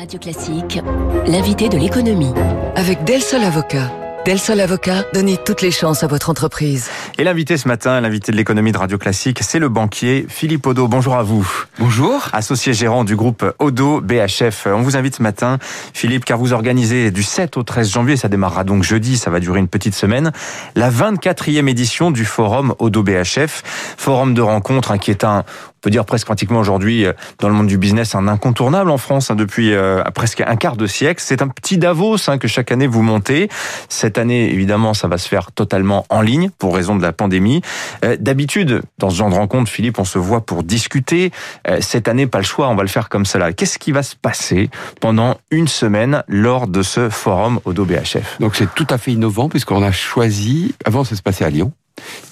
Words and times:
Radio 0.00 0.18
Classique, 0.18 0.80
l'invité 1.26 1.68
de 1.68 1.76
l'économie. 1.76 2.32
Avec 2.74 3.04
Del 3.04 3.20
Sol 3.20 3.42
Avocat. 3.42 3.92
Del 4.24 4.38
Sol 4.38 4.58
Avocat, 4.60 5.04
donnez 5.12 5.36
toutes 5.36 5.60
les 5.60 5.70
chances 5.70 6.02
à 6.02 6.06
votre 6.06 6.30
entreprise. 6.30 6.88
Et 7.18 7.24
l'invité 7.24 7.58
ce 7.58 7.68
matin, 7.68 8.00
l'invité 8.00 8.32
de 8.32 8.36
l'économie 8.38 8.72
de 8.72 8.78
Radio 8.78 8.96
Classique, 8.96 9.40
c'est 9.42 9.58
le 9.58 9.68
banquier 9.68 10.24
Philippe 10.26 10.66
Odo. 10.66 10.88
Bonjour 10.88 11.16
à 11.16 11.22
vous. 11.22 11.46
Bonjour. 11.78 12.28
Associé 12.32 12.72
gérant 12.72 13.04
du 13.04 13.14
groupe 13.14 13.44
Odo 13.58 14.00
BHF. 14.00 14.68
On 14.68 14.80
vous 14.80 14.96
invite 14.96 15.16
ce 15.16 15.22
matin, 15.22 15.58
Philippe, 15.92 16.24
car 16.24 16.38
vous 16.38 16.54
organisez 16.54 17.10
du 17.10 17.22
7 17.22 17.58
au 17.58 17.62
13 17.62 17.90
janvier, 17.90 18.16
ça 18.16 18.28
démarrera 18.28 18.64
donc 18.64 18.84
jeudi, 18.84 19.18
ça 19.18 19.30
va 19.30 19.38
durer 19.38 19.58
une 19.58 19.68
petite 19.68 19.94
semaine, 19.94 20.32
la 20.76 20.90
24e 20.90 21.68
édition 21.68 22.10
du 22.10 22.24
forum 22.24 22.74
Odo 22.78 23.02
BHF. 23.02 23.62
Forum 23.98 24.32
de 24.32 24.40
rencontre 24.40 24.92
hein, 24.92 24.98
qui 24.98 25.10
est 25.10 25.24
un, 25.24 25.44
peut 25.80 25.90
dire 25.90 26.04
presque 26.04 26.26
pratiquement 26.26 26.60
aujourd'hui 26.60 27.04
euh, 27.04 27.12
dans 27.38 27.48
le 27.48 27.54
monde 27.54 27.66
du 27.66 27.78
business 27.78 28.14
un 28.14 28.28
incontournable 28.28 28.90
en 28.90 28.98
France 28.98 29.30
hein, 29.30 29.34
depuis 29.34 29.72
euh, 29.72 30.02
presque 30.14 30.40
un 30.40 30.56
quart 30.56 30.76
de 30.76 30.86
siècle. 30.86 31.22
C'est 31.24 31.42
un 31.42 31.48
petit 31.48 31.78
Davos 31.78 32.28
hein, 32.28 32.38
que 32.38 32.48
chaque 32.48 32.72
année 32.72 32.86
vous 32.86 33.02
montez. 33.02 33.48
Cette 33.88 34.18
année, 34.18 34.52
évidemment, 34.52 34.94
ça 34.94 35.08
va 35.08 35.18
se 35.18 35.28
faire 35.28 35.52
totalement 35.52 36.06
en 36.08 36.20
ligne 36.20 36.50
pour 36.58 36.74
raison 36.74 36.96
de 36.96 37.02
la 37.02 37.12
pandémie. 37.12 37.62
Euh, 38.04 38.16
D'habitude, 38.20 38.82
dans 38.98 39.10
ce 39.10 39.16
genre 39.16 39.30
de 39.30 39.34
rencontre, 39.34 39.70
Philippe, 39.70 39.98
on 39.98 40.04
se 40.04 40.18
voit 40.18 40.42
pour 40.42 40.62
discuter. 40.62 41.30
Euh, 41.68 41.78
cette 41.80 42.08
année, 42.08 42.26
pas 42.26 42.38
le 42.38 42.44
choix, 42.44 42.68
on 42.68 42.74
va 42.74 42.82
le 42.82 42.88
faire 42.88 43.08
comme 43.08 43.24
cela. 43.24 43.52
Qu'est-ce 43.52 43.78
qui 43.78 43.92
va 43.92 44.02
se 44.02 44.16
passer 44.16 44.70
pendant 45.00 45.36
une 45.50 45.68
semaine 45.68 46.22
lors 46.28 46.66
de 46.66 46.82
ce 46.82 47.08
forum 47.08 47.60
Odo 47.64 47.84
BHF 47.84 48.38
Donc 48.40 48.56
c'est 48.56 48.72
tout 48.74 48.86
à 48.90 48.98
fait 48.98 49.12
innovant 49.12 49.48
puisqu'on 49.48 49.82
a 49.82 49.92
choisi, 49.92 50.74
avant 50.84 51.04
ça 51.04 51.16
se 51.16 51.22
passait 51.22 51.44
à 51.44 51.50
Lyon, 51.50 51.72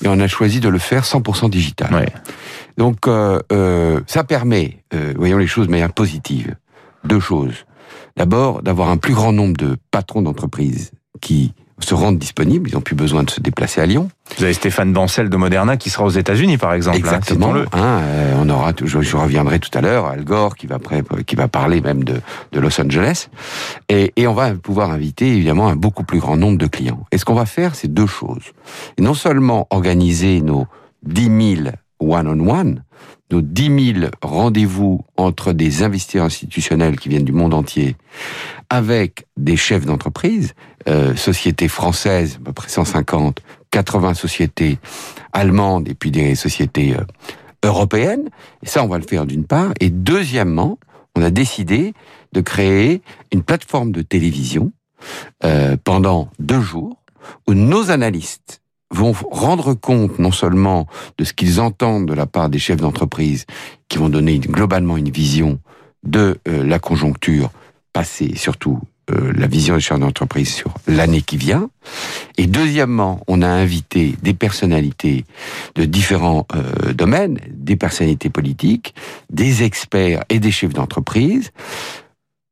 et 0.04 0.08
on 0.08 0.18
a 0.20 0.26
choisi 0.28 0.60
de 0.60 0.68
le 0.68 0.78
faire 0.78 1.04
100% 1.04 1.50
digital. 1.50 1.94
Ouais. 1.94 2.08
Donc 2.76 3.08
euh, 3.08 3.40
euh, 3.52 4.00
ça 4.06 4.24
permet, 4.24 4.78
euh, 4.94 5.12
voyons 5.16 5.38
les 5.38 5.46
choses 5.46 5.66
de 5.66 5.72
manière 5.72 5.92
positive, 5.92 6.54
deux 7.04 7.20
choses. 7.20 7.66
D'abord, 8.16 8.62
d'avoir 8.62 8.88
un 8.88 8.96
plus 8.96 9.14
grand 9.14 9.32
nombre 9.32 9.56
de 9.56 9.76
patrons 9.90 10.22
d'entreprises 10.22 10.92
qui 11.20 11.54
se 11.80 11.94
rendent 11.94 12.18
disponibles, 12.18 12.68
ils 12.70 12.74
n'ont 12.74 12.80
plus 12.80 12.94
besoin 12.96 13.22
de 13.22 13.30
se 13.30 13.40
déplacer 13.40 13.80
à 13.80 13.86
Lyon. 13.86 14.08
Vous 14.36 14.44
avez 14.44 14.52
Stéphane 14.52 14.92
Bancel 14.92 15.28
de 15.30 15.36
Moderna 15.36 15.76
qui 15.76 15.90
sera 15.90 16.04
aux 16.04 16.10
États-Unis, 16.10 16.58
par 16.58 16.74
exemple. 16.74 16.96
hein, 16.96 17.00
Exactement. 17.00 17.52
Hein, 17.72 18.00
euh, 18.02 18.34
on 18.40 18.48
aura, 18.50 18.72
je, 18.84 19.00
je 19.00 19.16
reviendrai 19.16 19.58
tout 19.58 19.70
à 19.76 19.80
l'heure, 19.80 20.06
Al 20.06 20.24
Gore 20.24 20.56
qui 20.56 20.66
va, 20.66 20.78
pré- 20.78 21.02
qui 21.26 21.36
va 21.36 21.48
parler 21.48 21.80
même 21.80 22.04
de, 22.04 22.20
de 22.52 22.60
Los 22.60 22.80
Angeles, 22.80 23.28
et, 23.88 24.12
et 24.16 24.26
on 24.26 24.34
va 24.34 24.52
pouvoir 24.54 24.90
inviter 24.90 25.28
évidemment 25.28 25.68
un 25.68 25.76
beaucoup 25.76 26.04
plus 26.04 26.18
grand 26.18 26.36
nombre 26.36 26.58
de 26.58 26.66
clients. 26.66 27.06
Et 27.12 27.18
ce 27.18 27.24
qu'on 27.24 27.34
va 27.34 27.46
faire, 27.46 27.74
c'est 27.74 27.92
deux 27.92 28.06
choses. 28.06 28.52
Et 28.98 29.02
non 29.02 29.14
seulement 29.14 29.66
organiser 29.70 30.40
nos 30.40 30.66
10 31.04 31.56
000 31.64 31.68
one-on-one, 32.00 32.82
nos 33.30 33.40
10 33.42 33.92
000 33.94 34.06
rendez-vous 34.22 35.04
entre 35.16 35.52
des 35.52 35.82
investisseurs 35.82 36.24
institutionnels 36.24 36.98
qui 36.98 37.08
viennent 37.08 37.24
du 37.24 37.32
monde 37.32 37.54
entier, 37.54 37.96
avec 38.70 39.26
des 39.36 39.56
chefs 39.56 39.84
d'entreprise, 39.86 40.54
euh, 40.88 41.14
sociétés 41.16 41.68
françaises, 41.68 42.38
à 42.40 42.44
peu 42.44 42.52
près 42.52 42.68
150, 42.68 43.40
80 43.70 44.14
sociétés 44.14 44.78
allemandes 45.32 45.88
et 45.88 45.94
puis 45.94 46.10
des 46.10 46.34
sociétés 46.34 46.96
euh, 46.96 47.04
européennes. 47.62 48.28
Ça, 48.62 48.82
on 48.82 48.88
va 48.88 48.98
le 48.98 49.04
faire 49.04 49.26
d'une 49.26 49.44
part. 49.44 49.72
Et 49.80 49.90
deuxièmement, 49.90 50.78
on 51.14 51.22
a 51.22 51.30
décidé 51.30 51.94
de 52.32 52.40
créer 52.40 53.02
une 53.32 53.42
plateforme 53.42 53.92
de 53.92 54.02
télévision 54.02 54.72
euh, 55.44 55.76
pendant 55.82 56.30
deux 56.38 56.60
jours 56.60 56.96
où 57.46 57.54
nos 57.54 57.90
analystes 57.90 58.62
vont 58.90 59.12
rendre 59.30 59.74
compte 59.74 60.18
non 60.18 60.32
seulement 60.32 60.86
de 61.18 61.24
ce 61.24 61.32
qu'ils 61.32 61.60
entendent 61.60 62.06
de 62.06 62.14
la 62.14 62.26
part 62.26 62.48
des 62.48 62.58
chefs 62.58 62.80
d'entreprise, 62.80 63.44
qui 63.88 63.98
vont 63.98 64.08
donner 64.08 64.38
globalement 64.38 64.96
une 64.96 65.10
vision 65.10 65.58
de 66.04 66.38
euh, 66.48 66.64
la 66.64 66.78
conjoncture 66.78 67.50
passée, 67.92 68.34
surtout 68.36 68.80
euh, 69.10 69.32
la 69.34 69.46
vision 69.46 69.74
des 69.74 69.80
chefs 69.80 69.98
d'entreprise 69.98 70.52
sur 70.52 70.74
l'année 70.86 71.22
qui 71.22 71.36
vient. 71.36 71.70
Et 72.36 72.46
deuxièmement, 72.46 73.20
on 73.28 73.42
a 73.42 73.48
invité 73.48 74.14
des 74.22 74.34
personnalités 74.34 75.24
de 75.74 75.84
différents 75.84 76.46
euh, 76.54 76.92
domaines, 76.92 77.38
des 77.50 77.76
personnalités 77.76 78.30
politiques, 78.30 78.94
des 79.30 79.62
experts 79.62 80.24
et 80.28 80.38
des 80.38 80.50
chefs 80.50 80.74
d'entreprise, 80.74 81.52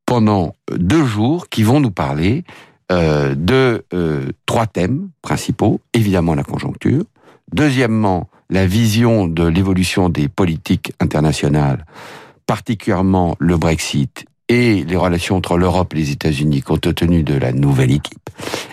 pendant 0.06 0.54
deux 0.70 1.04
jours 1.04 1.48
qui 1.48 1.62
vont 1.64 1.80
nous 1.80 1.90
parler 1.90 2.44
euh, 2.92 3.34
de 3.34 3.84
euh, 3.92 4.30
trois 4.46 4.66
thèmes 4.66 5.08
principaux. 5.20 5.80
Évidemment, 5.92 6.36
la 6.36 6.44
conjoncture. 6.44 7.02
Deuxièmement, 7.52 8.28
la 8.48 8.64
vision 8.64 9.26
de 9.26 9.44
l'évolution 9.44 10.08
des 10.08 10.28
politiques 10.28 10.92
internationales, 11.00 11.84
particulièrement 12.46 13.34
le 13.40 13.56
Brexit 13.56 14.26
et 14.48 14.84
les 14.84 14.96
relations 14.96 15.36
entre 15.36 15.56
l'Europe 15.56 15.94
et 15.94 15.98
les 15.98 16.10
États-Unis 16.12 16.62
compte 16.62 16.94
tenu 16.94 17.22
de 17.22 17.34
la 17.34 17.52
nouvelle 17.52 17.90
équipe. 17.90 18.30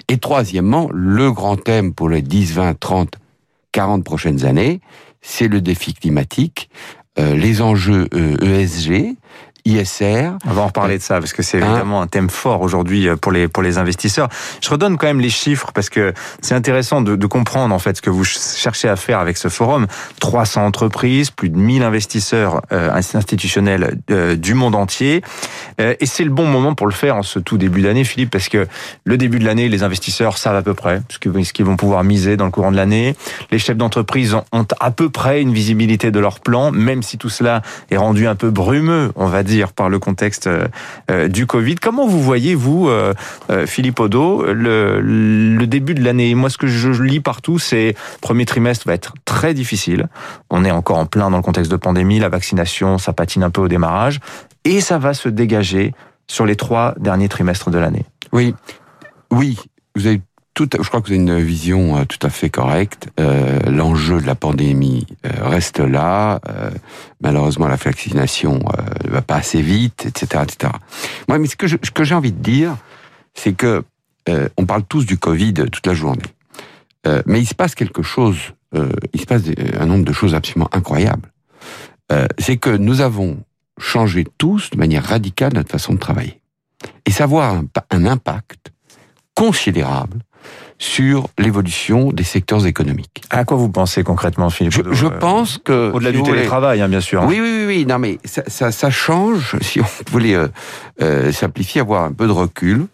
Et 0.08 0.18
troisièmement, 0.18 0.90
le 0.94 1.32
grand 1.32 1.58
thème 1.58 1.94
pour 1.94 2.10
les 2.10 2.22
10, 2.22 2.54
20, 2.54 2.80
30, 2.80 3.16
40 3.72 4.04
prochaines 4.04 4.46
années, 4.46 4.82
c'est 5.22 5.48
le 5.48 5.62
défi 5.62 5.94
climatique, 5.94 6.70
euh, 7.18 7.36
les 7.36 7.62
enjeux 7.62 8.08
euh, 8.14 8.38
ESG, 8.42 9.16
ISR, 9.66 10.32
On 10.46 10.52
va 10.52 10.62
en 10.64 10.68
reparler 10.68 10.98
de 10.98 11.04
ça 11.04 11.20
parce 11.20 11.32
que 11.34 11.42
c'est 11.42 11.62
Hein 11.62 11.68
évidemment 11.70 12.02
un 12.02 12.08
thème 12.08 12.30
fort 12.30 12.62
aujourd'hui 12.62 13.08
euh, 13.08 13.16
pour 13.16 13.32
les 13.32 13.48
pour 13.48 13.64
les 13.64 13.78
investisseurs. 13.78 14.28
Je 14.62 14.70
redonne 14.70 14.98
quand 14.98 15.08
même 15.08 15.22
les 15.22 15.30
chiffres 15.30 15.72
parce 15.74 15.90
que 15.90 16.14
c'est 16.42 16.54
intéressant 16.56 17.02
de, 17.02 17.16
de 17.16 17.28
comprendre 17.28 17.74
en 17.74 17.80
fait 17.80 17.96
ce 17.98 18.02
que 18.02 18.10
vous 18.10 18.26
ch- 18.26 18.58
cherchez 18.58 18.90
à 18.90 18.96
faire 18.96 19.20
avec 19.20 19.38
ce 19.38 19.48
forum. 19.48 19.88
300 20.20 20.66
entreprises, 20.66 21.32
plus 21.32 21.50
de 21.50 21.58
1000 21.58 21.84
investisseurs 21.84 22.62
euh, 22.72 22.92
institutionnels 22.94 23.98
euh, 24.12 24.36
du 24.36 24.54
monde 24.54 24.76
entier, 24.76 25.22
Euh, 25.82 25.96
et 26.00 26.06
c'est 26.06 26.24
le 26.24 26.30
bon 26.30 26.46
moment 26.46 26.76
pour 26.76 26.86
le 26.88 26.94
faire 26.94 27.16
en 27.16 27.24
ce 27.24 27.40
tout 27.40 27.58
début 27.58 27.82
d'année, 27.82 28.04
Philippe, 28.04 28.30
parce 28.30 28.48
que 28.50 28.68
le 29.06 29.18
début 29.18 29.40
de 29.40 29.46
l'année, 29.46 29.70
les 29.70 29.82
investisseurs 29.84 30.38
savent 30.38 30.56
à 30.56 30.62
peu 30.62 30.74
près 30.76 31.02
ce 31.10 31.18
qu'ils 31.54 31.66
vont 31.66 31.78
pouvoir 31.78 32.04
miser 32.04 32.38
dans 32.38 32.46
le 32.46 32.52
courant 32.52 32.72
de 32.72 32.76
l'année. 32.78 33.16
Les 33.50 33.58
chefs 33.60 33.78
d'entreprise 33.78 34.34
ont- 34.36 34.44
ont 34.52 34.68
à 34.80 34.92
peu 34.92 35.10
près 35.10 35.42
une 35.42 35.52
visibilité 35.54 36.12
de 36.12 36.20
leur 36.20 36.40
plan, 36.42 36.72
même 36.72 37.02
si 37.02 37.18
tout 37.18 37.30
cela 37.30 37.62
est 37.90 37.98
rendu 37.98 38.28
un 38.28 38.36
peu 38.36 38.52
brumeux, 38.52 39.12
on 39.16 39.26
va 39.28 39.42
dire, 39.42 39.53
par 39.62 39.90
le 39.90 40.00
contexte 40.00 40.48
euh, 40.48 40.68
euh, 41.12 41.28
du 41.28 41.46
Covid. 41.46 41.76
Comment 41.76 42.08
vous 42.08 42.22
voyez, 42.22 42.56
vous, 42.56 42.90
euh, 42.90 43.14
Philippe 43.66 44.00
Odo, 44.00 44.46
le, 44.46 45.00
le 45.00 45.68
début 45.68 45.94
de 45.94 46.04
l'année? 46.04 46.34
Moi, 46.36 46.50
ce 46.50 46.58
que 46.58 46.68
je 46.68 46.90
lis 47.04 47.20
partout, 47.20 47.60
c'est 47.60 47.96
premier 48.22 48.46
trimestre 48.46 48.88
va 48.88 48.94
être 48.94 49.14
très 49.26 49.54
difficile. 49.54 50.08
On 50.50 50.66
est 50.66 50.72
encore 50.72 50.98
en 50.98 51.06
plein 51.06 51.30
dans 51.30 51.38
le 51.38 51.44
contexte 51.44 51.72
de 51.72 51.78
pandémie, 51.78 52.20
la 52.20 52.30
vaccination, 52.30 52.98
ça 52.98 53.14
patine 53.14 53.44
un 53.44 53.50
peu 53.50 53.62
au 53.62 53.68
démarrage, 53.68 54.20
et 54.66 54.82
ça 54.82 54.98
va 54.98 55.14
se 55.14 55.30
dégager 55.30 55.94
sur 56.28 56.46
les 56.46 56.56
trois 56.56 56.96
derniers 56.98 57.30
trimestres 57.30 57.70
de 57.70 57.78
l'année. 57.78 58.06
Oui, 58.32 58.56
oui, 59.32 59.60
vous 59.96 60.08
avez 60.08 60.22
tout. 60.54 60.70
Je 60.74 60.88
crois 60.88 61.02
que 61.02 61.08
vous 61.08 61.14
avez 61.14 61.22
une 61.22 61.40
vision 61.40 61.98
euh, 61.98 62.06
tout 62.06 62.26
à 62.26 62.30
fait 62.30 62.50
correcte. 62.50 63.10
Euh, 63.20 63.60
L'enjeu 63.70 64.22
de 64.22 64.28
la 64.28 64.36
pandémie 64.36 65.08
euh, 65.26 65.30
reste 65.42 65.80
là. 65.80 66.40
Euh, 66.50 66.70
malheureusement, 67.22 67.68
la 67.68 67.76
vaccination 67.76 68.60
euh, 68.78 68.82
ne 69.06 69.10
va 69.10 69.22
pas 69.22 69.36
assez 69.36 69.62
vite, 69.62 70.06
etc., 70.06 70.44
etc. 70.44 70.74
Moi, 71.28 71.40
mais 71.40 71.48
ce 71.48 71.56
que 71.56 72.04
j'ai 72.04 72.16
envie 72.16 72.32
de 72.32 72.42
dire, 72.42 72.76
c'est 73.34 73.54
que 73.54 73.84
euh, 74.30 74.48
on 74.58 74.66
parle 74.66 74.84
tous 74.84 75.06
du 75.06 75.18
Covid 75.18 75.54
toute 75.72 75.86
la 75.86 75.94
journée, 75.94 76.22
mais 77.26 77.42
il 77.42 77.46
se 77.46 77.54
passe 77.54 77.76
quelque 77.76 78.02
chose. 78.02 78.38
il 79.14 79.20
se 79.20 79.26
passe 79.26 79.42
un 79.78 79.86
nombre 79.86 80.06
de 80.06 80.14
choses 80.14 80.34
absolument 80.34 80.70
incroyables. 80.72 81.30
C'est 82.40 82.56
que 82.56 82.70
nous 82.70 83.02
avons 83.02 83.44
changé 83.78 84.26
tous 84.38 84.70
de 84.70 84.78
manière 84.78 85.04
radicale 85.04 85.52
notre 85.54 85.70
façon 85.70 85.94
de 85.94 86.00
travailler 86.00 86.40
et 87.06 87.12
savoir 87.12 87.56
un, 87.56 87.66
un 87.92 88.06
impact 88.06 88.72
considérable 89.36 90.20
sur 90.78 91.28
l'évolution 91.38 92.12
des 92.12 92.24
secteurs 92.24 92.66
économiques. 92.66 93.24
À 93.30 93.46
quoi 93.46 93.58
vous 93.58 93.70
pensez 93.70 94.04
concrètement, 94.04 94.50
Philippe 94.50 94.74
Je, 94.92 95.08
pense 95.08 95.58
que... 95.58 95.92
Au-delà 95.92 96.10
si 96.12 96.18
du 96.18 96.24
voulez- 96.24 96.32
télétravail, 96.34 96.82
hein, 96.82 96.90
bien 96.90 97.02
sûr. 97.02 97.22
hein. 97.22 97.26
Oui, 97.28 97.40
oui, 97.42 97.64
oui, 97.68 97.86
non 97.86 98.00
mais 98.00 98.20
ça, 98.26 98.44
ça, 98.48 98.72
ça 98.72 98.90
change, 98.90 99.56
si 99.62 99.80
on 99.80 99.86
voulait 100.12 100.36
euh, 100.36 100.48
euh, 101.02 101.32
simplifier, 101.32 101.82
avoir 101.82 102.04
un 102.04 102.12
peu 102.12 102.28
de 102.28 102.32
recul. 102.32 102.88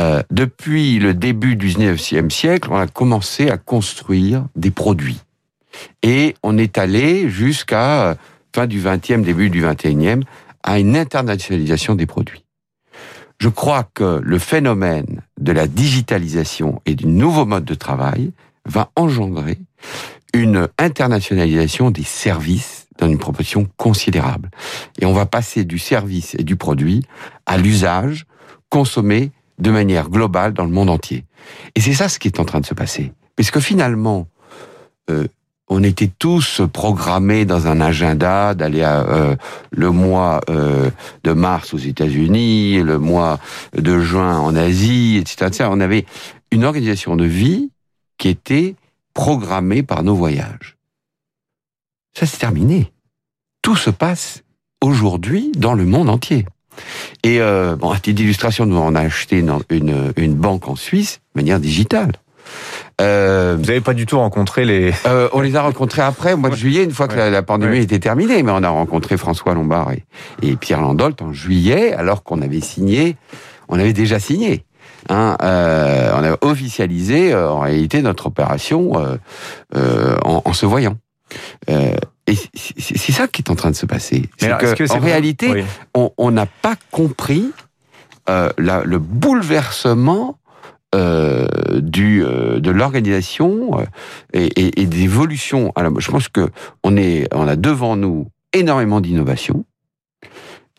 Euh, 0.00 0.22
depuis 0.30 0.98
le 0.98 1.14
début 1.14 1.54
du 1.54 1.68
19e 1.68 2.28
siècle, 2.30 2.68
on 2.72 2.76
a 2.76 2.88
commencé 2.88 3.48
à 3.48 3.58
construire 3.58 4.44
des 4.56 4.72
produits. 4.72 5.20
Et 6.02 6.34
on 6.42 6.58
est 6.58 6.78
allé 6.78 7.28
jusqu'à 7.28 8.16
fin 8.54 8.66
du 8.66 8.80
20e, 8.80 9.22
début 9.22 9.50
du 9.50 9.62
21e, 9.64 10.22
à 10.64 10.78
une 10.78 10.96
internationalisation 10.96 11.94
des 11.94 12.06
produits. 12.06 12.43
Je 13.44 13.50
crois 13.50 13.82
que 13.82 14.22
le 14.24 14.38
phénomène 14.38 15.20
de 15.38 15.52
la 15.52 15.66
digitalisation 15.66 16.80
et 16.86 16.94
du 16.94 17.06
nouveau 17.06 17.44
mode 17.44 17.66
de 17.66 17.74
travail 17.74 18.32
va 18.64 18.90
engendrer 18.96 19.58
une 20.32 20.66
internationalisation 20.78 21.90
des 21.90 22.04
services 22.04 22.86
dans 22.96 23.06
une 23.06 23.18
proportion 23.18 23.68
considérable. 23.76 24.50
Et 24.98 25.04
on 25.04 25.12
va 25.12 25.26
passer 25.26 25.66
du 25.66 25.78
service 25.78 26.34
et 26.38 26.42
du 26.42 26.56
produit 26.56 27.04
à 27.44 27.58
l'usage 27.58 28.24
consommé 28.70 29.30
de 29.58 29.70
manière 29.70 30.08
globale 30.08 30.54
dans 30.54 30.64
le 30.64 30.72
monde 30.72 30.88
entier. 30.88 31.26
Et 31.74 31.82
c'est 31.82 31.92
ça 31.92 32.08
ce 32.08 32.18
qui 32.18 32.28
est 32.28 32.40
en 32.40 32.46
train 32.46 32.60
de 32.60 32.66
se 32.66 32.72
passer. 32.72 33.12
Puisque 33.36 33.60
finalement, 33.60 34.26
euh, 35.10 35.28
on 35.68 35.82
était 35.82 36.10
tous 36.18 36.60
programmés 36.72 37.44
dans 37.46 37.66
un 37.66 37.80
agenda 37.80 38.54
d'aller 38.54 38.82
à 38.82 39.00
euh, 39.00 39.36
le 39.70 39.90
mois 39.90 40.40
euh, 40.50 40.90
de 41.24 41.32
mars 41.32 41.72
aux 41.72 41.78
États-Unis, 41.78 42.82
le 42.82 42.98
mois 42.98 43.38
de 43.74 43.98
juin 44.00 44.38
en 44.38 44.54
Asie, 44.56 45.16
etc. 45.16 45.68
On 45.70 45.80
avait 45.80 46.04
une 46.50 46.64
organisation 46.64 47.16
de 47.16 47.24
vie 47.24 47.70
qui 48.18 48.28
était 48.28 48.76
programmée 49.14 49.82
par 49.82 50.02
nos 50.02 50.14
voyages. 50.14 50.76
Ça, 52.16 52.26
c'est 52.26 52.38
terminé. 52.38 52.92
Tout 53.62 53.76
se 53.76 53.90
passe 53.90 54.42
aujourd'hui 54.82 55.50
dans 55.56 55.74
le 55.74 55.86
monde 55.86 56.10
entier. 56.10 56.44
Et 57.22 57.40
euh, 57.40 57.76
bon, 57.76 57.90
à 57.90 57.98
titre 57.98 58.16
d'illustration, 58.16 58.66
nous 58.66 58.76
on 58.76 58.94
a 58.94 59.00
acheté 59.00 59.38
une, 59.38 59.58
une, 59.70 60.12
une 60.16 60.34
banque 60.34 60.68
en 60.68 60.76
Suisse 60.76 61.20
de 61.34 61.40
manière 61.40 61.60
digitale. 61.60 62.12
Euh, 63.00 63.56
Vous 63.58 63.66
n'avez 63.66 63.80
pas 63.80 63.94
du 63.94 64.06
tout 64.06 64.18
rencontré 64.18 64.64
les... 64.64 64.92
Euh, 65.06 65.28
on 65.32 65.40
les 65.40 65.56
a 65.56 65.62
rencontrés 65.62 66.02
après, 66.02 66.32
au 66.32 66.36
mois 66.36 66.50
de 66.50 66.54
juillet, 66.54 66.84
une 66.84 66.92
fois 66.92 67.08
que 67.08 67.16
la, 67.16 67.42
pandémie 67.42 67.78
était 67.78 67.98
terminée. 67.98 68.42
Mais 68.42 68.52
on 68.52 68.62
a 68.62 68.68
rencontré 68.68 69.16
François 69.16 69.54
Lombard 69.54 69.92
et, 69.92 70.04
et 70.42 70.56
Pierre 70.56 70.80
Landolt 70.80 71.20
en 71.22 71.32
juillet, 71.32 71.92
alors 71.92 72.22
qu'on 72.22 72.40
avait 72.40 72.60
signé, 72.60 73.16
on 73.68 73.78
avait 73.78 73.92
déjà 73.92 74.18
signé. 74.18 74.64
Hein, 75.08 75.36
euh, 75.42 76.12
on 76.16 76.24
a 76.24 76.36
officialisé 76.40 77.32
euh, 77.32 77.50
en 77.50 77.60
réalité 77.60 78.00
notre 78.00 78.26
opération 78.26 78.98
euh, 78.98 79.16
euh, 79.76 80.16
en, 80.24 80.42
en, 80.44 80.52
se 80.54 80.64
voyant. 80.64 80.96
et 81.68 82.36
c'est 82.78 83.12
ça 83.12 83.28
qui 83.28 83.42
est 83.42 83.50
en 83.50 83.54
train 83.54 83.70
de 83.70 83.76
se 83.76 83.86
passer. 83.86 84.30
C'est 84.38 84.56
que, 84.56 84.74
que 84.74 84.92
en 84.92 85.00
réalité, 85.00 85.50
oui. 85.50 85.64
on 86.16 86.30
n'a 86.30 86.46
pas 86.46 86.76
compris 86.90 87.50
la, 88.26 88.52
le 88.56 88.98
bouleversement 88.98 90.38
euh, 90.94 91.46
du 91.80 92.22
euh, 92.24 92.60
de 92.60 92.70
l'organisation 92.70 93.80
euh, 93.80 93.84
et, 94.32 94.86
d'évolution. 94.86 95.72
Alors, 95.74 96.00
je 96.00 96.08
pense 96.08 96.28
que 96.28 96.48
on 96.84 96.96
est, 96.96 97.26
on 97.34 97.48
a 97.48 97.56
devant 97.56 97.96
nous 97.96 98.28
énormément 98.52 99.00
d'innovation 99.00 99.64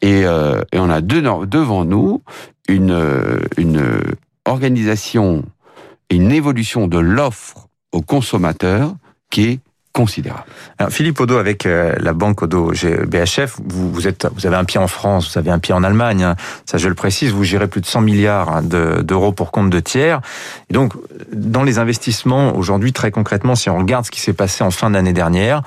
et, 0.02 0.26
on 0.26 0.90
a 0.90 1.02
de, 1.02 1.46
devant 1.46 1.84
nous 1.84 2.24
une 2.70 2.98
une 3.58 3.84
organisation 4.46 5.44
une 6.10 6.32
évolution 6.32 6.88
de 6.88 7.00
l'offre 7.00 7.68
aux 7.92 8.02
consommateurs 8.02 8.96
qui 9.30 9.44
est 9.50 9.60
considérable. 9.96 10.44
Philippe 10.90 11.22
Odo, 11.22 11.38
avec 11.38 11.66
euh, 11.66 11.96
la 12.00 12.12
banque 12.12 12.42
Odo 12.42 12.74
BHF, 12.74 13.56
vous, 13.64 13.90
vous, 13.94 14.08
êtes, 14.10 14.28
vous 14.36 14.46
avez 14.46 14.58
un 14.58 14.66
pied 14.66 14.78
en 14.78 14.88
France, 14.88 15.32
vous 15.32 15.40
avez 15.40 15.52
un 15.52 15.60
pied 15.60 15.74
en 15.74 15.86
Allemagne. 15.86 16.22
Hein. 16.22 16.36
Ça, 16.66 16.78
je 16.78 16.90
le 16.90 16.96
précise, 16.96 17.32
vous 17.32 17.46
gérez 17.46 17.70
plus 17.70 17.80
de 17.80 17.86
100 17.86 18.02
milliards 18.02 18.50
hein, 18.50 18.62
d'euros 18.62 19.32
pour 19.32 19.52
compte 19.52 19.70
de 19.70 19.80
tiers. 19.80 20.20
Et 20.70 20.74
donc, 20.74 20.92
dans 21.32 21.64
les 21.64 21.80
investissements, 21.80 22.58
aujourd'hui, 22.58 22.92
très 22.92 23.10
concrètement, 23.10 23.56
si 23.56 23.70
on 23.70 23.78
regarde 23.78 24.06
ce 24.06 24.12
qui 24.12 24.20
s'est 24.20 24.34
passé 24.34 24.66
en 24.66 24.72
fin 24.72 24.90
d'année 24.90 25.14
dernière, 25.14 25.62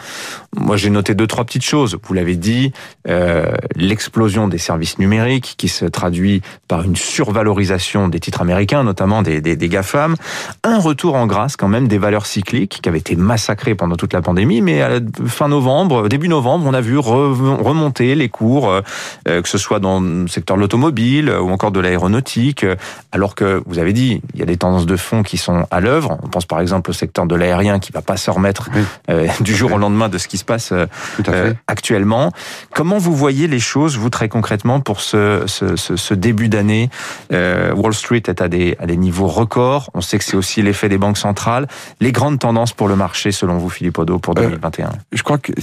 moi, 0.54 0.76
j'ai 0.76 0.90
noté 0.90 1.14
deux, 1.14 1.26
trois 1.26 1.46
petites 1.46 1.64
choses. 1.64 1.96
Vous 2.02 2.12
l'avez 2.12 2.36
dit, 2.36 2.74
euh, 3.08 3.46
l'explosion 3.76 4.46
des 4.46 4.58
services 4.58 4.98
numériques 4.98 5.54
qui 5.56 5.68
se 5.68 5.86
traduit 5.86 6.42
par 6.68 6.82
une 6.82 6.96
survalorisation 6.96 8.08
des 8.08 8.20
titres 8.20 8.42
américains, 8.42 8.82
notamment 8.84 9.22
des, 9.22 9.40
des, 9.40 9.56
des 9.56 9.68
GAFAM. 9.70 10.16
Un 10.64 10.78
retour 10.78 11.14
en 11.14 11.26
grâce, 11.26 11.56
quand 11.56 11.68
même, 11.68 11.88
des 11.88 11.98
valeurs 11.98 12.26
cycliques 12.26 12.80
qui 12.82 12.88
avaient 12.90 12.98
été 12.98 13.16
massacrées 13.16 13.74
pendant 13.74 13.96
toute 13.96 14.12
la 14.12 14.17
pandémie, 14.22 14.60
mais 14.60 14.82
à 14.82 14.88
la 14.88 15.00
fin 15.26 15.48
novembre, 15.48 16.08
début 16.08 16.28
novembre, 16.28 16.66
on 16.66 16.74
a 16.74 16.80
vu 16.80 16.98
remonter 16.98 18.14
les 18.14 18.28
cours, 18.28 18.70
euh, 18.70 19.42
que 19.42 19.48
ce 19.48 19.58
soit 19.58 19.80
dans 19.80 20.00
le 20.00 20.28
secteur 20.28 20.56
de 20.56 20.62
l'automobile 20.62 21.30
ou 21.30 21.50
encore 21.50 21.70
de 21.70 21.80
l'aéronautique, 21.80 22.64
alors 23.12 23.34
que 23.34 23.62
vous 23.66 23.78
avez 23.78 23.92
dit, 23.92 24.20
il 24.34 24.40
y 24.40 24.42
a 24.42 24.46
des 24.46 24.56
tendances 24.56 24.86
de 24.86 24.96
fond 24.96 25.22
qui 25.22 25.36
sont 25.36 25.66
à 25.70 25.80
l'œuvre. 25.80 26.18
On 26.22 26.28
pense 26.28 26.46
par 26.46 26.60
exemple 26.60 26.90
au 26.90 26.92
secteur 26.92 27.26
de 27.26 27.34
l'aérien 27.34 27.78
qui 27.78 27.92
va 27.92 28.02
pas 28.02 28.16
se 28.16 28.30
remettre 28.30 28.70
oui. 28.74 28.82
euh, 29.10 29.26
du 29.40 29.54
jour 29.54 29.72
au 29.72 29.78
lendemain 29.78 30.08
de 30.08 30.18
ce 30.18 30.28
qui 30.28 30.38
se 30.38 30.44
passe 30.44 30.72
euh, 30.72 31.52
actuellement. 31.66 32.32
Comment 32.74 32.98
vous 32.98 33.14
voyez 33.14 33.46
les 33.48 33.60
choses, 33.60 33.96
vous 33.96 34.10
très 34.10 34.28
concrètement, 34.28 34.80
pour 34.80 35.00
ce, 35.00 35.42
ce, 35.46 35.76
ce, 35.76 35.96
ce 35.96 36.14
début 36.14 36.48
d'année 36.48 36.90
euh, 37.32 37.74
Wall 37.74 37.94
Street 37.94 38.22
est 38.26 38.40
à 38.40 38.48
des, 38.48 38.76
à 38.78 38.86
des 38.86 38.96
niveaux 38.96 39.26
records. 39.28 39.90
On 39.94 40.00
sait 40.00 40.18
que 40.18 40.24
c'est 40.24 40.36
aussi 40.36 40.62
l'effet 40.62 40.88
des 40.88 40.98
banques 40.98 41.18
centrales. 41.18 41.66
Les 42.00 42.12
grandes 42.12 42.38
tendances 42.38 42.72
pour 42.72 42.88
le 42.88 42.96
marché, 42.96 43.32
selon 43.32 43.58
vous, 43.58 43.70
Philippe 43.70 43.98
Pour 44.16 44.34
2021 44.34 44.86
euh, 44.86 44.90
Je 45.12 45.22
crois 45.22 45.38
qu'il 45.38 45.54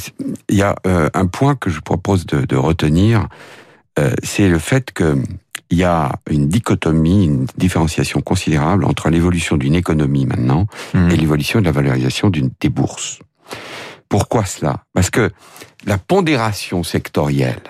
y 0.50 0.62
a 0.62 0.76
euh, 0.86 1.10
un 1.14 1.26
point 1.26 1.56
que 1.56 1.70
je 1.70 1.80
propose 1.80 2.26
de, 2.26 2.46
de 2.46 2.56
retenir, 2.56 3.28
euh, 3.98 4.14
c'est 4.24 4.48
le 4.48 4.60
fait 4.60 4.92
que 4.92 5.18
il 5.72 5.80
y 5.80 5.84
a 5.84 6.12
une 6.30 6.48
dichotomie, 6.48 7.26
une 7.26 7.48
différenciation 7.58 8.22
considérable 8.22 8.86
entre 8.86 9.10
l'évolution 9.10 9.58
d'une 9.58 9.74
économie 9.74 10.28
maintenant 10.28 10.68
mmh. 10.94 11.10
et 11.10 11.16
l'évolution 11.16 11.60
de 11.60 11.66
la 11.66 11.72
valorisation 11.72 12.30
d'une 12.30 12.52
des 12.60 12.70
bourses. 12.70 13.20
Pourquoi 14.08 14.46
cela? 14.46 14.84
Parce 14.94 15.10
que 15.10 15.32
la 15.86 15.98
pondération 15.98 16.84
sectorielle 16.84 17.64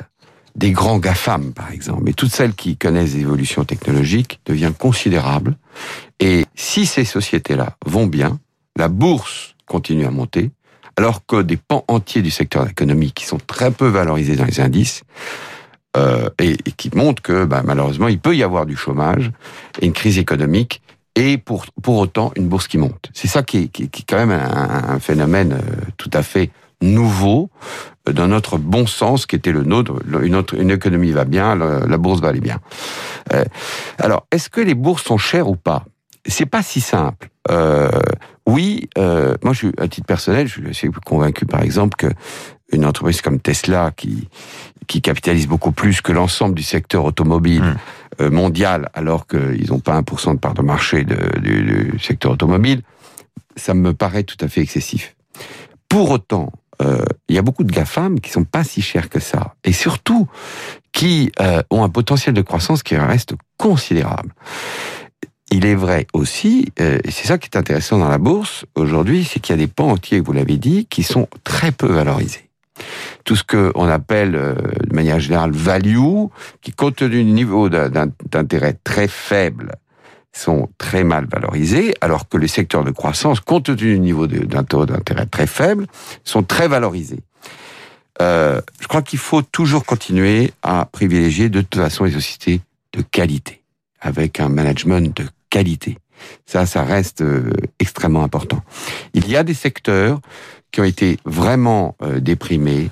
des 0.55 0.71
grands 0.71 0.99
GAFAM, 0.99 1.53
par 1.53 1.71
exemple, 1.71 2.09
et 2.09 2.13
toutes 2.13 2.31
celles 2.31 2.53
qui 2.53 2.77
connaissent 2.77 3.13
des 3.13 3.21
évolutions 3.21 3.65
technologiques, 3.65 4.39
devient 4.45 4.71
considérable. 4.77 5.57
Et 6.19 6.45
si 6.55 6.85
ces 6.85 7.05
sociétés-là 7.05 7.77
vont 7.85 8.07
bien, 8.07 8.39
la 8.77 8.87
bourse 8.87 9.55
continue 9.65 10.05
à 10.05 10.11
monter, 10.11 10.51
alors 10.97 11.25
que 11.25 11.41
des 11.41 11.57
pans 11.57 11.83
entiers 11.87 12.21
du 12.21 12.31
secteur 12.31 12.67
économique 12.69 13.15
qui 13.15 13.25
sont 13.25 13.39
très 13.45 13.71
peu 13.71 13.87
valorisés 13.87 14.35
dans 14.35 14.45
les 14.45 14.59
indices, 14.59 15.03
euh, 15.97 16.29
et, 16.39 16.57
qui 16.75 16.89
montrent 16.93 17.21
que 17.21 17.45
bah, 17.45 17.61
malheureusement 17.63 18.09
il 18.09 18.19
peut 18.19 18.35
y 18.35 18.43
avoir 18.43 18.65
du 18.65 18.75
chômage 18.75 19.31
et 19.79 19.85
une 19.85 19.93
crise 19.93 20.17
économique 20.17 20.81
et 21.15 21.37
pour, 21.37 21.65
pour 21.81 21.97
autant 21.97 22.31
une 22.35 22.49
bourse 22.49 22.67
qui 22.67 22.77
monte. 22.77 23.09
C'est 23.13 23.29
ça 23.29 23.43
qui 23.43 23.57
est, 23.57 23.67
qui, 23.69 23.83
est 23.83 24.05
quand 24.07 24.17
même 24.17 24.31
un, 24.31 24.99
phénomène 24.99 25.53
euh, 25.53 25.75
tout 25.97 26.09
à 26.13 26.21
fait 26.21 26.51
nouveau 26.81 27.49
euh, 28.09 28.11
dans 28.11 28.27
notre 28.27 28.57
bon 28.57 28.85
sens 28.85 29.25
qui 29.25 29.37
était 29.37 29.53
le 29.53 29.63
nôtre. 29.63 29.93
Une, 30.21 30.35
autre, 30.35 30.55
une 30.59 30.71
économie 30.71 31.11
va 31.11 31.23
bien, 31.23 31.55
la, 31.55 31.85
la 31.85 31.97
bourse 31.97 32.19
va 32.19 32.27
aller 32.27 32.41
bien. 32.41 32.59
Euh, 33.33 33.45
alors, 33.97 34.25
est-ce 34.31 34.49
que 34.49 34.61
les 34.61 34.75
bourses 34.75 35.03
sont 35.03 35.17
chères 35.17 35.49
ou 35.49 35.55
pas? 35.55 35.85
C'est 36.25 36.45
pas 36.45 36.63
si 36.63 36.81
simple. 36.81 37.29
Euh, 37.51 37.89
oui, 38.47 38.89
euh, 38.97 39.35
moi, 39.43 39.53
je 39.53 39.59
suis 39.59 39.71
à 39.77 39.87
titre 39.87 40.07
personnel, 40.07 40.47
je 40.47 40.71
suis 40.71 40.89
convaincu, 41.05 41.45
par 41.45 41.61
exemple, 41.61 41.95
que 41.97 42.07
une 42.71 42.85
entreprise 42.85 43.21
comme 43.21 43.39
Tesla, 43.39 43.91
qui 43.95 44.27
qui 44.87 45.01
capitalise 45.01 45.47
beaucoup 45.47 45.71
plus 45.71 46.01
que 46.01 46.11
l'ensemble 46.11 46.53
du 46.53 46.61
secteur 46.61 47.05
automobile 47.05 47.75
mmh. 48.19 48.27
mondial, 48.27 48.89
alors 48.93 49.25
qu'ils 49.25 49.69
n'ont 49.69 49.79
pas 49.79 49.99
1% 49.99 50.35
de 50.35 50.39
part 50.39 50.53
de 50.53 50.61
marché 50.61 51.03
de, 51.03 51.39
du, 51.39 51.63
du, 51.91 51.99
secteur 51.99 52.33
automobile, 52.33 52.83
ça 53.55 53.73
me 53.73 53.93
paraît 53.95 54.23
tout 54.23 54.37
à 54.41 54.47
fait 54.47 54.61
excessif. 54.61 55.15
Pour 55.89 56.11
autant, 56.11 56.51
euh, 56.81 57.05
il 57.29 57.35
y 57.35 57.39
a 57.39 57.41
beaucoup 57.41 57.63
de 57.63 57.71
GAFAM 57.71 58.19
qui 58.19 58.29
sont 58.29 58.43
pas 58.43 58.63
si 58.63 58.81
chers 58.81 59.09
que 59.09 59.19
ça, 59.19 59.55
et 59.63 59.71
surtout 59.71 60.27
qui 60.91 61.31
euh, 61.39 61.61
ont 61.69 61.83
un 61.83 61.89
potentiel 61.89 62.33
de 62.33 62.41
croissance 62.41 62.83
qui 62.83 62.97
reste 62.97 63.33
considérable. 63.57 64.33
Il 65.51 65.65
est 65.65 65.75
vrai 65.75 66.07
aussi, 66.13 66.71
euh, 66.79 66.99
et 67.03 67.11
c'est 67.11 67.27
ça 67.27 67.37
qui 67.37 67.49
est 67.51 67.57
intéressant 67.57 67.99
dans 67.99 68.09
la 68.09 68.17
bourse 68.17 68.65
aujourd'hui, 68.75 69.23
c'est 69.25 69.39
qu'il 69.39 69.55
y 69.55 69.59
a 69.59 69.65
des 69.65 69.71
pans 69.71 69.89
entiers, 69.89 70.19
vous 70.19 70.33
l'avez 70.33 70.57
dit, 70.57 70.85
qui 70.87 71.03
sont 71.03 71.27
très 71.43 71.71
peu 71.71 71.87
valorisés 71.87 72.45
tout 73.23 73.35
ce 73.35 73.43
qu'on 73.43 73.87
appelle 73.87 74.35
euh, 74.35 74.55
de 74.55 74.95
manière 74.95 75.19
générale 75.19 75.51
value, 75.51 76.25
qui 76.61 76.71
compte 76.71 76.97
tenu 76.97 77.23
du 77.23 77.31
niveau 77.31 77.69
d'intérêt 77.69 78.77
très 78.83 79.07
faible, 79.07 79.75
sont 80.31 80.69
très 80.77 81.03
mal 81.03 81.27
valorisés, 81.27 81.95
alors 82.01 82.27
que 82.27 82.37
les 82.37 82.47
secteurs 82.47 82.83
de 82.83 82.91
croissance, 82.91 83.39
compte 83.39 83.65
tenu 83.65 83.93
du 83.93 83.99
niveau 83.99 84.27
d'un 84.27 84.63
taux 84.63 84.85
d'intérêt 84.85 85.25
très 85.25 85.47
faible, 85.47 85.87
sont 86.23 86.43
très 86.43 86.67
valorisés. 86.67 87.19
Euh, 88.21 88.61
je 88.79 88.87
crois 88.87 89.01
qu'il 89.01 89.19
faut 89.19 89.41
toujours 89.41 89.85
continuer 89.85 90.53
à 90.61 90.85
privilégier 90.85 91.49
de 91.49 91.61
toute 91.61 91.81
façon 91.81 92.05
les 92.05 92.11
sociétés 92.11 92.61
de 92.93 93.01
qualité, 93.01 93.61
avec 94.05 94.39
un 94.39 94.49
management 94.49 95.15
de 95.15 95.25
qualité. 95.49 95.97
Ça, 96.45 96.65
ça 96.65 96.83
reste 96.83 97.21
euh, 97.21 97.51
extrêmement 97.79 98.23
important. 98.23 98.61
Il 99.13 99.27
y 99.29 99.35
a 99.35 99.43
des 99.43 99.53
secteurs 99.53 100.19
qui 100.71 100.81
ont 100.81 100.85
été 100.85 101.17
vraiment 101.25 101.95
euh, 102.01 102.19
déprimés, 102.19 102.89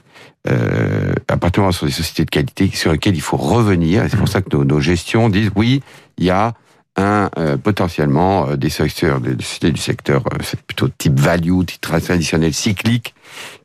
euh, 0.47 1.13
appartenant 1.27 1.71
sur 1.71 1.85
des 1.85 1.91
sociétés 1.91 2.25
de 2.25 2.29
qualité 2.29 2.69
sur 2.73 2.91
lesquelles 2.91 3.15
il 3.15 3.21
faut 3.21 3.37
revenir. 3.37 4.03
Et 4.03 4.09
c'est 4.09 4.17
pour 4.17 4.27
ça 4.27 4.41
que 4.41 4.55
nos, 4.55 4.63
nos, 4.63 4.79
gestions 4.79 5.29
disent 5.29 5.51
oui, 5.55 5.81
il 6.17 6.25
y 6.25 6.29
a 6.29 6.53
un 6.95 7.29
euh, 7.37 7.57
potentiellement 7.57 8.47
euh, 8.47 8.55
des 8.55 8.69
secteurs, 8.69 9.19
des 9.19 9.41
sociétés 9.43 9.71
du 9.71 9.81
secteur 9.81 10.23
plutôt 10.67 10.89
type 10.89 11.19
value, 11.19 11.63
type 11.65 11.81
traditionnel, 11.81 12.53
cyclique, 12.53 13.15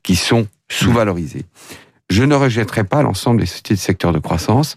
qui 0.03 0.17
sont 0.17 0.47
sous-valorisés. 0.71 1.45
Je 2.11 2.23
ne 2.25 2.35
rejetterai 2.35 2.85
pas 2.85 3.03
l'ensemble 3.03 3.41
des 3.41 3.47
sociétés 3.47 3.75
du 3.75 3.81
secteur 3.81 4.13
de 4.13 4.19
croissance 4.19 4.77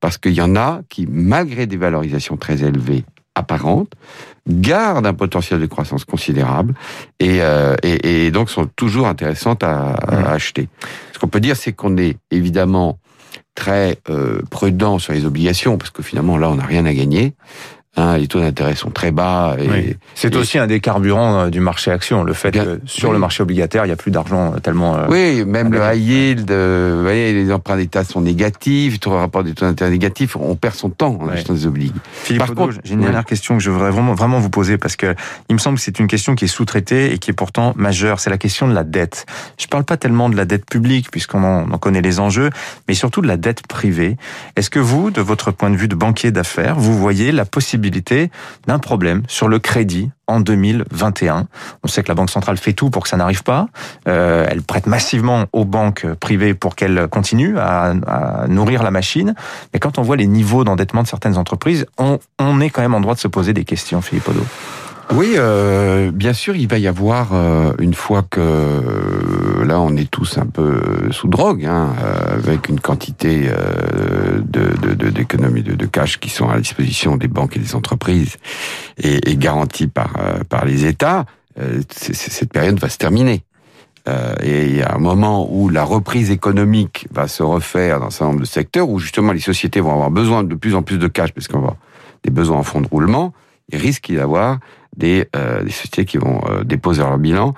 parce 0.00 0.16
qu'il 0.18 0.32
y 0.32 0.40
en 0.40 0.56
a 0.56 0.80
qui, 0.88 1.06
malgré 1.06 1.66
des 1.66 1.76
valorisations 1.76 2.36
très 2.36 2.62
élevées 2.62 3.04
apparentes, 3.34 3.92
gardent 4.48 5.06
un 5.06 5.14
potentiel 5.14 5.60
de 5.60 5.66
croissance 5.66 6.04
considérable 6.04 6.74
et, 7.20 7.42
euh, 7.42 7.76
et, 7.82 8.26
et 8.26 8.30
donc 8.30 8.50
sont 8.50 8.66
toujours 8.66 9.06
intéressantes 9.06 9.62
à, 9.62 9.92
à 9.92 10.32
acheter. 10.32 10.68
Ce 11.12 11.18
qu'on 11.18 11.28
peut 11.28 11.40
dire, 11.40 11.56
c'est 11.56 11.72
qu'on 11.72 11.96
est 11.96 12.16
évidemment 12.30 12.98
très 13.54 13.98
euh, 14.08 14.40
prudent 14.50 14.98
sur 14.98 15.12
les 15.12 15.24
obligations 15.26 15.76
parce 15.76 15.90
que 15.90 16.02
finalement 16.02 16.38
là, 16.38 16.50
on 16.50 16.56
n'a 16.56 16.64
rien 16.64 16.86
à 16.86 16.94
gagner. 16.94 17.34
Hein, 17.96 18.18
les 18.18 18.28
taux 18.28 18.38
d'intérêt 18.38 18.76
sont 18.76 18.90
très 18.90 19.10
bas. 19.10 19.56
Et, 19.58 19.68
Oui. 19.68 19.96
C'est 20.14 20.32
et- 20.32 20.38
aussi 20.38 20.58
un 20.58 20.68
des 20.68 20.78
carburants 20.78 21.40
euh, 21.40 21.50
du 21.50 21.58
marché 21.58 21.90
action, 21.90 22.22
le 22.22 22.32
fait 22.34 22.52
Bien- 22.52 22.64
que 22.64 22.80
sur 22.86 23.08
oui. 23.08 23.14
le 23.14 23.18
marché 23.18 23.42
obligataire, 23.42 23.84
il 23.84 23.88
n'y 23.88 23.92
a 23.92 23.96
plus 23.96 24.12
d'argent 24.12 24.54
euh, 24.54 24.58
tellement... 24.60 24.96
euh, 24.96 25.06
Oui, 25.08 25.44
même 25.44 25.72
le 25.72 25.80
high 25.82 26.00
yield, 26.00 26.50
euh, 26.52 26.94
vous 26.96 27.02
voyez, 27.02 27.32
les 27.32 27.52
emprunts 27.52 27.76
d'État 27.76 28.04
sont 28.04 28.20
négatifs, 28.20 29.00
tout 29.00 29.10
rapport 29.10 29.42
des 29.42 29.54
taux 29.54 29.64
d'intérêt 29.66 29.90
négatifs, 29.90 30.36
on 30.36 30.54
perd 30.54 30.76
son 30.76 30.88
temps 30.88 31.18
en 31.20 31.28
achetant 31.28 31.52
des 31.52 31.66
obliges. 31.66 31.90
Philippe 32.12 32.38
Par 32.42 32.50
Odo, 32.52 32.66
contre- 32.66 32.78
j'ai 32.84 32.94
une 32.94 33.00
dernière 33.00 33.24
question 33.24 33.56
que 33.58 33.62
je 33.62 33.70
voudrais 33.70 33.90
vraiment, 33.90 34.14
vraiment 34.14 34.38
vous 34.38 34.50
poser 34.50 34.78
parce 34.78 34.94
que 34.94 35.16
il 35.48 35.54
me 35.54 35.58
semble 35.58 35.76
que 35.78 35.82
c'est 35.82 35.98
une 35.98 36.06
question 36.06 36.36
qui 36.36 36.44
est 36.44 36.48
sous-traitée 36.48 37.12
et 37.12 37.18
qui 37.18 37.32
est 37.32 37.34
pourtant 37.34 37.72
majeure. 37.76 38.20
C'est 38.20 38.30
la 38.30 38.38
question 38.38 38.68
de 38.68 38.72
la 38.72 38.84
dette. 38.84 39.26
Je 39.58 39.66
parle 39.66 39.82
pas 39.84 39.96
tellement 39.96 40.28
de 40.28 40.36
la 40.36 40.44
dette 40.44 40.64
publique 40.64 41.10
puisqu'on 41.10 41.42
en, 41.42 41.68
on 41.68 41.72
en 41.72 41.78
connaît 41.78 42.02
les 42.02 42.20
enjeux, 42.20 42.50
mais 42.86 42.94
surtout 42.94 43.20
de 43.20 43.26
la 43.26 43.36
dette 43.36 43.66
privée. 43.66 44.16
Est-ce 44.54 44.70
que 44.70 44.78
vous, 44.78 45.10
de 45.10 45.20
votre 45.20 45.50
point 45.50 45.70
de 45.70 45.76
vue 45.76 45.88
de 45.88 45.96
banquier 45.96 46.30
d'affaires, 46.30 46.76
vous 46.76 46.96
voyez 46.96 47.32
la 47.32 47.44
possibilité 47.44 47.80
d'un 48.66 48.78
problème 48.78 49.22
sur 49.28 49.48
le 49.48 49.58
crédit 49.58 50.10
en 50.26 50.40
2021 50.40 51.46
On 51.82 51.88
sait 51.88 52.02
que 52.02 52.08
la 52.08 52.14
Banque 52.14 52.30
centrale 52.30 52.56
fait 52.56 52.72
tout 52.72 52.90
pour 52.90 53.02
que 53.02 53.08
ça 53.08 53.16
n'arrive 53.16 53.42
pas. 53.42 53.66
Euh, 54.08 54.46
elle 54.48 54.62
prête 54.62 54.86
massivement 54.86 55.46
aux 55.52 55.64
banques 55.64 56.06
privées 56.14 56.54
pour 56.54 56.76
qu'elles 56.76 57.08
continuent 57.08 57.56
à, 57.58 57.94
nourrir 58.48 58.82
la 58.82 58.90
machine. 58.90 59.34
Mais 59.72 59.80
quand 59.80 59.98
on 59.98 60.02
voit 60.02 60.16
les 60.16 60.26
niveaux 60.26 60.64
d'endettement 60.64 61.02
de 61.02 61.08
certaines 61.08 61.36
entreprises, 61.36 61.86
on, 61.98 62.60
est 62.60 62.70
quand 62.70 62.82
même 62.82 62.94
en 62.94 63.00
droit 63.00 63.14
de 63.14 63.20
se 63.20 63.28
poser 63.28 63.52
des 63.52 63.64
questions, 63.64 64.00
Philippe 64.00 64.28
Odo. 64.28 64.44
Oui, 65.12 65.34
euh, 65.36 66.12
bien 66.12 66.32
sûr, 66.32 66.54
il 66.54 66.68
va 66.68 66.78
y 66.78 66.86
avoir 66.86 67.30
euh, 67.32 67.72
une 67.80 67.94
fois 67.94 68.22
que 68.28 68.40
là 69.70 69.80
on 69.80 69.96
est 69.96 70.10
tous 70.10 70.36
un 70.38 70.46
peu 70.46 71.10
sous 71.10 71.28
drogue, 71.28 71.64
hein, 71.64 71.94
euh, 72.02 72.34
avec 72.38 72.68
une 72.68 72.80
quantité 72.80 73.48
euh, 73.48 74.40
de 74.54 74.64
de- 74.84 74.94
de- 75.02 75.10
d'économies 75.16 75.62
de, 75.62 75.86
cash 75.86 76.18
qui 76.18 76.28
sont 76.36 76.48
à 76.48 76.54
la 76.54 76.60
disposition 76.60 77.16
des 77.16 77.28
banques 77.36 77.56
et 77.56 77.60
des 77.60 77.74
entreprises 77.74 78.34
et, 78.98 79.16
et 79.30 79.36
garanties 79.36 79.86
par 79.98 80.10
euh, 80.18 80.44
par 80.48 80.64
les 80.64 80.80
États. 80.92 81.24
euh, 81.60 81.80
cette 81.90 82.52
période 82.52 82.78
va 82.78 82.88
se 82.88 82.98
terminer. 82.98 83.38
Euh, 84.08 84.34
et 84.42 84.58
il 84.70 84.76
y 84.76 84.82
a 84.82 84.94
un 84.94 84.98
moment 85.10 85.36
où 85.56 85.68
la 85.68 85.84
reprise 85.84 86.30
économique 86.30 87.06
va 87.18 87.26
se 87.28 87.42
refaire 87.42 88.00
dans 88.00 88.06
un 88.06 88.10
certain 88.10 88.30
nombre 88.32 88.40
de 88.40 88.46
secteurs 88.60 88.88
où 88.88 88.98
justement 88.98 89.32
les 89.32 89.40
sociétés 89.52 89.80
vont 89.80 89.92
avoir 89.92 90.10
besoin 90.10 90.42
de 90.42 90.54
plus 90.62 90.74
en 90.74 90.82
plus 90.82 90.98
de 90.98 91.06
cash 91.16 91.32
parce 91.32 91.48
qu'on 91.48 91.60
va 91.60 91.76
des 92.24 92.30
besoins 92.30 92.58
en 92.58 92.62
fonds 92.70 92.80
de 92.80 92.88
roulement. 92.88 93.32
Il 93.72 93.78
risque 93.78 94.06
d'y 94.10 94.18
avoir 94.18 94.58
des, 94.96 95.28
euh, 95.36 95.62
des 95.62 95.70
sociétés 95.70 96.04
qui 96.10 96.18
vont 96.18 96.40
euh, 96.48 96.64
déposer 96.64 97.02
leur 97.02 97.18
bilan. 97.18 97.52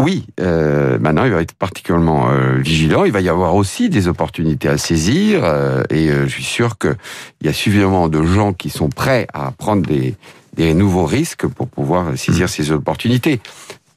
Oui, 0.00 0.26
euh, 0.40 0.98
maintenant 1.00 1.24
il 1.24 1.32
va 1.32 1.42
être 1.42 1.54
particulièrement 1.54 2.30
euh, 2.30 2.58
vigilant. 2.58 3.04
Il 3.04 3.12
va 3.12 3.20
y 3.20 3.28
avoir 3.28 3.56
aussi 3.56 3.88
des 3.88 4.06
opportunités 4.06 4.68
à 4.68 4.78
saisir 4.78 5.40
euh, 5.42 5.82
et 5.90 6.08
euh, 6.08 6.26
je 6.26 6.32
suis 6.32 6.44
sûr 6.44 6.78
que 6.78 6.96
il 7.40 7.48
y 7.48 7.50
a 7.50 7.52
suffisamment 7.52 8.08
de 8.08 8.22
gens 8.22 8.52
qui 8.52 8.70
sont 8.70 8.90
prêts 8.90 9.26
à 9.34 9.50
prendre 9.50 9.84
des, 9.84 10.14
des 10.54 10.72
nouveaux 10.72 11.04
risques 11.04 11.46
pour 11.48 11.68
pouvoir 11.68 12.16
saisir 12.16 12.48
ces 12.48 12.70
opportunités. 12.70 13.40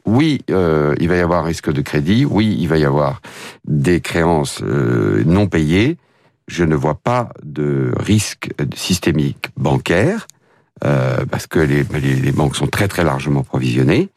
Oui, 0.06 0.42
euh, 0.50 0.96
il 1.00 1.08
va 1.08 1.18
y 1.18 1.20
avoir 1.20 1.44
un 1.44 1.46
risque 1.46 1.72
de 1.72 1.82
crédit. 1.82 2.26
Oui, 2.26 2.58
il 2.60 2.68
va 2.68 2.80
y 2.80 2.86
avoir 2.86 3.22
des 3.66 4.02
créances 4.02 4.62
euh, 4.64 5.24
non 5.26 5.48
payées. 5.48 5.98
Je 6.48 6.64
ne 6.64 6.76
vois 6.76 6.96
pas 6.96 7.30
de 7.44 7.94
risque 7.98 8.50
systémique 8.76 9.50
bancaire 9.56 10.28
euh, 10.84 11.26
parce 11.30 11.48
que 11.48 11.60
les, 11.60 11.84
les, 11.84 12.16
les 12.16 12.32
banques 12.32 12.56
sont 12.56 12.68
très 12.68 12.88
très 12.88 13.04
largement 13.04 13.44
provisionnées 13.44 14.10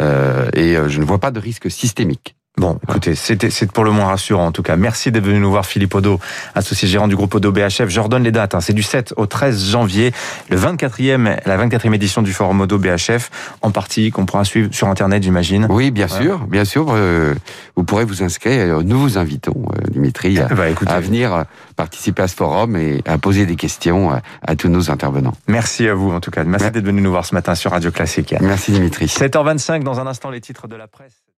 euh, 0.00 0.50
et 0.52 0.76
euh, 0.76 0.88
je 0.88 1.00
ne 1.00 1.04
vois 1.04 1.18
pas 1.18 1.30
de 1.30 1.40
risque 1.40 1.70
systémique. 1.70 2.36
Bon, 2.56 2.78
écoutez, 2.88 3.16
c'était 3.16 3.50
c'est 3.50 3.70
pour 3.72 3.82
le 3.82 3.90
moins 3.90 4.06
rassurant 4.06 4.46
en 4.46 4.52
tout 4.52 4.62
cas. 4.62 4.76
Merci 4.76 5.10
d'être 5.10 5.24
venu 5.24 5.40
nous 5.40 5.50
voir, 5.50 5.66
Philippe 5.66 5.92
Odo, 5.96 6.20
associé 6.54 6.86
gérant 6.86 7.08
du 7.08 7.16
groupe 7.16 7.34
Odo 7.34 7.50
BHF. 7.50 7.88
Je 7.88 7.98
redonne 7.98 8.22
les 8.22 8.30
dates. 8.30 8.54
hein. 8.54 8.60
C'est 8.60 8.72
du 8.72 8.84
7 8.84 9.12
au 9.16 9.26
13 9.26 9.70
janvier, 9.70 10.12
le 10.50 10.56
24e, 10.56 11.40
la 11.46 11.56
24e 11.58 11.92
édition 11.94 12.22
du 12.22 12.32
forum 12.32 12.60
Odo 12.60 12.78
BHF, 12.78 13.30
en 13.60 13.72
partie 13.72 14.12
qu'on 14.12 14.24
pourra 14.24 14.44
suivre 14.44 14.72
sur 14.72 14.86
Internet, 14.86 15.24
j'imagine. 15.24 15.66
Oui, 15.68 15.90
bien 15.90 16.06
Ouais. 16.06 16.22
sûr, 16.22 16.46
bien 16.46 16.64
sûr. 16.64 16.86
euh, 16.90 17.34
vous 17.74 17.82
pourrez 17.82 18.04
vous 18.04 18.22
inscrire. 18.22 18.82
Nous 18.84 19.00
vous 19.00 19.18
invitons, 19.18 19.66
euh, 19.74 19.90
Dimitri, 19.90 20.38
à, 20.38 20.46
Bah, 20.46 20.68
écoutez, 20.68 20.92
à 20.92 21.00
venir 21.00 21.34
euh, 21.34 21.42
participer 21.74 22.22
à 22.22 22.28
ce 22.28 22.36
forum 22.36 22.76
et 22.76 23.02
à 23.04 23.18
poser 23.18 23.46
des 23.46 23.56
questions 23.56 24.12
à, 24.12 24.22
à 24.46 24.54
tous 24.54 24.68
nos 24.68 24.92
intervenants. 24.92 25.34
merci 25.48 25.88
à 25.88 25.94
vous 25.94 26.12
en 26.12 26.20
tout 26.20 26.30
cas. 26.30 26.44
Merci 26.44 26.66
Ouais. 26.66 26.70
d'être 26.70 26.86
venu 26.86 27.02
nous 27.02 27.10
voir 27.10 27.26
ce 27.26 27.34
matin 27.34 27.56
sur 27.56 27.72
Radio 27.72 27.90
Classique. 27.90 28.32
Merci 28.40 28.70
Dimitri. 28.70 29.06
7h25 29.06 29.82
dans 29.82 29.98
un 29.98 30.06
instant 30.06 30.30
les 30.30 30.40
titres 30.40 30.68
de 30.68 30.76
la 30.76 30.86
presse. 30.86 31.24